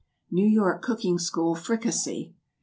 =New 0.31 0.47
York 0.47 0.81
Cooking 0.81 1.19
School 1.19 1.53
Fricassee. 1.53 2.33